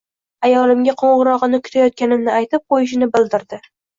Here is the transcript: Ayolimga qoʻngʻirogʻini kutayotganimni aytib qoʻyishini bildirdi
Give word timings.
Ayolimga 0.45 0.95
qoʻngʻirogʻini 1.01 1.59
kutayotganimni 1.67 2.33
aytib 2.39 2.65
qoʻyishini 2.75 3.13
bildirdi 3.17 3.63